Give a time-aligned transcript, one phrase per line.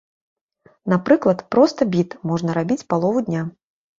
[0.93, 3.41] Напрыклад, проста біт можна рабіць палову дня.